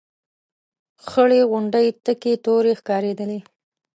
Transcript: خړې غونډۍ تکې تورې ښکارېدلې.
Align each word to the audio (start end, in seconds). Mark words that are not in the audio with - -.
خړې 1.07 1.41
غونډۍ 1.49 1.87
تکې 2.05 2.33
تورې 2.45 2.73
ښکارېدلې. 2.79 3.39